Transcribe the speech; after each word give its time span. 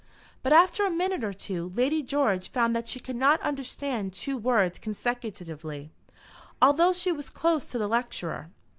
But 0.41 0.51
after 0.51 0.83
a 0.83 0.89
minute 0.89 1.23
or 1.23 1.31
two 1.31 1.71
Lady 1.75 2.01
George 2.01 2.49
found 2.49 2.75
that 2.75 2.87
she 2.87 2.99
could 2.99 3.15
not 3.15 3.39
understand 3.41 4.13
two 4.13 4.35
words 4.35 4.79
consecutively, 4.79 5.91
although 6.59 6.91
she 6.91 7.11
was 7.11 7.29
close 7.29 7.65
to 7.65 7.77
the 7.77 7.87
lecturer. 7.87 8.49